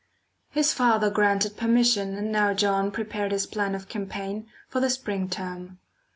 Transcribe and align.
His 0.49 0.73
father 0.73 1.11
granted 1.11 1.55
permission, 1.57 2.15
and 2.15 2.31
now 2.31 2.55
John 2.55 2.89
prepared 2.89 3.31
his 3.31 3.45
plan 3.45 3.75
of 3.75 3.87
campaign 3.87 4.47
for 4.67 4.79
the 4.79 4.89
spring 4.89 5.29
term. 5.29 5.77